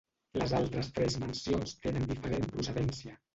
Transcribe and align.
Les 0.41 0.53
altres 0.59 0.89
tres 0.95 1.17
mencions 1.23 1.75
tenen 1.85 2.09
diferent 2.13 2.49
procedència. 2.57 3.17